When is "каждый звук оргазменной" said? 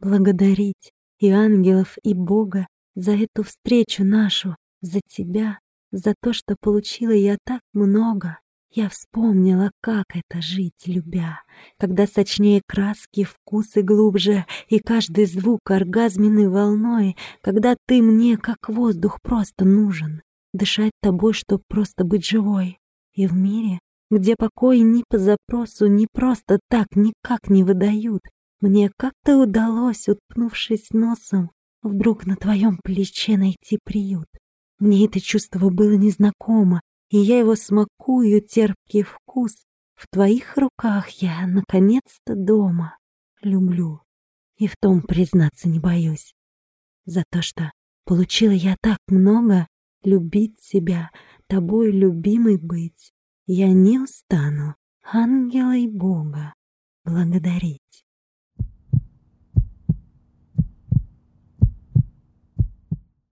14.78-16.48